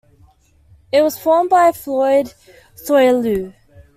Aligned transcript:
It 0.91 1.03
was 1.03 1.19
formed 1.19 1.51
by 1.51 1.71
Floyd 1.71 2.33
Soileau. 2.73 3.53